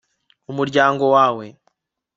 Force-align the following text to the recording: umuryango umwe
umuryango 0.51 1.01
umwe 1.09 1.45